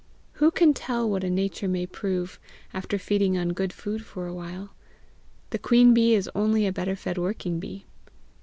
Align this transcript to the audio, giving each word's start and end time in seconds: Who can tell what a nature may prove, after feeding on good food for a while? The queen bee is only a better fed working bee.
Who 0.41 0.49
can 0.49 0.73
tell 0.73 1.07
what 1.07 1.23
a 1.23 1.29
nature 1.29 1.67
may 1.67 1.85
prove, 1.85 2.39
after 2.73 2.97
feeding 2.97 3.37
on 3.37 3.49
good 3.53 3.71
food 3.71 4.03
for 4.03 4.25
a 4.25 4.33
while? 4.33 4.71
The 5.51 5.59
queen 5.59 5.93
bee 5.93 6.15
is 6.15 6.27
only 6.33 6.65
a 6.65 6.71
better 6.73 6.95
fed 6.95 7.19
working 7.19 7.59
bee. 7.59 7.85